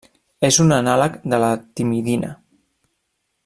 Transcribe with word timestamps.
És 0.47 0.55
un 0.63 0.73
anàleg 0.77 1.19
de 1.33 1.39
la 1.45 1.51
timidina. 1.81 2.33